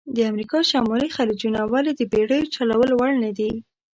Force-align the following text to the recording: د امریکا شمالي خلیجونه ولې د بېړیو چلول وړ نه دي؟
د 0.15 0.17
امریکا 0.31 0.59
شمالي 0.71 1.09
خلیجونه 1.15 1.59
ولې 1.73 1.91
د 1.95 2.01
بېړیو 2.11 2.51
چلول 2.55 2.89
وړ 2.99 3.11
نه 3.23 3.31
دي؟ 3.37 3.51